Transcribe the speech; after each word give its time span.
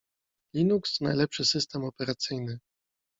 Linux 0.55 0.97
to 0.97 1.03
najlepszy 1.05 1.45
system 1.45 1.83
operacyjny. 1.83 2.59